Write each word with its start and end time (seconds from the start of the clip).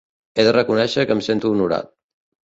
He 0.39 0.45
de 0.45 0.53
reconèixer 0.55 1.05
que 1.09 1.15
em 1.17 1.21
sento 1.27 1.51
honorat. 1.57 1.93